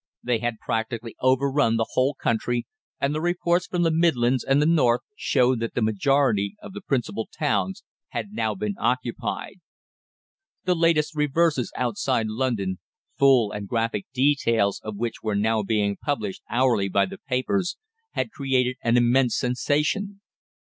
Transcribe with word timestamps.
They 0.23 0.39
had 0.39 0.57
practically 0.57 1.15
over 1.19 1.47
run 1.51 1.77
the 1.77 1.89
whole 1.91 2.15
country, 2.15 2.65
and 2.99 3.13
the 3.13 3.21
reports 3.21 3.67
from 3.67 3.83
the 3.83 3.91
Midlands 3.91 4.43
and 4.43 4.59
the 4.59 4.65
North 4.65 5.01
showed 5.15 5.59
that 5.59 5.75
the 5.75 5.81
majority 5.83 6.55
of 6.59 6.73
the 6.73 6.81
principal 6.81 7.27
towns 7.31 7.83
had 8.07 8.31
now 8.31 8.55
been 8.55 8.73
occupied. 8.79 9.59
The 10.63 10.73
latest 10.73 11.15
reverses 11.15 11.71
outside 11.75 12.25
London, 12.29 12.79
full 13.19 13.51
and 13.51 13.67
graphic 13.67 14.07
details 14.11 14.81
of 14.83 14.95
which 14.97 15.21
were 15.21 15.35
now 15.35 15.61
being 15.61 15.97
published 15.97 16.41
hourly 16.49 16.89
by 16.89 17.05
the 17.05 17.19
papers, 17.19 17.77
had 18.13 18.31
created 18.31 18.77
an 18.81 18.97
immense 18.97 19.37
sensation. 19.37 20.19